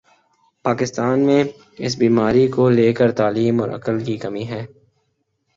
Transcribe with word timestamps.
پاکستان 0.65 1.19
میں 1.19 1.43
اس 1.77 1.97
بیماری 1.97 2.47
کو 2.47 2.69
لے 2.69 2.91
کر 2.93 3.11
تعلیم 3.11 3.61
اور 3.61 3.69
عقل 3.69 4.03
کی 4.03 4.17
کمی 4.17 4.47
ہے 4.47 4.65